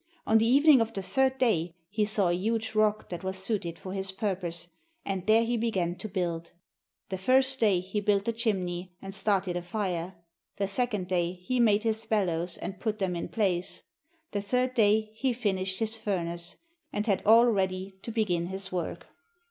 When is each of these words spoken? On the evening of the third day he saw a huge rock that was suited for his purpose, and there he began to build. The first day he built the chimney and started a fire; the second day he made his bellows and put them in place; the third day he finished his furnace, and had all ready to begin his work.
On 0.25 0.39
the 0.39 0.47
evening 0.47 0.81
of 0.81 0.93
the 0.93 1.03
third 1.03 1.37
day 1.37 1.75
he 1.91 2.05
saw 2.05 2.29
a 2.29 2.33
huge 2.33 2.73
rock 2.73 3.09
that 3.09 3.23
was 3.23 3.37
suited 3.37 3.77
for 3.77 3.93
his 3.93 4.11
purpose, 4.11 4.67
and 5.05 5.27
there 5.27 5.43
he 5.43 5.57
began 5.57 5.93
to 5.97 6.09
build. 6.09 6.49
The 7.09 7.19
first 7.19 7.59
day 7.59 7.81
he 7.81 8.01
built 8.01 8.25
the 8.25 8.33
chimney 8.33 8.95
and 8.99 9.13
started 9.13 9.55
a 9.55 9.61
fire; 9.61 10.15
the 10.55 10.67
second 10.67 11.07
day 11.07 11.33
he 11.33 11.59
made 11.59 11.83
his 11.83 12.03
bellows 12.07 12.57
and 12.57 12.79
put 12.79 12.97
them 12.97 13.15
in 13.15 13.27
place; 13.29 13.83
the 14.31 14.41
third 14.41 14.73
day 14.73 15.11
he 15.13 15.33
finished 15.33 15.77
his 15.77 15.97
furnace, 15.97 16.55
and 16.91 17.05
had 17.05 17.21
all 17.23 17.45
ready 17.45 17.91
to 18.01 18.09
begin 18.11 18.47
his 18.47 18.71
work. 18.71 19.05